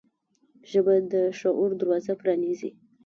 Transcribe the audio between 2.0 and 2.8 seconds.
پرانیزي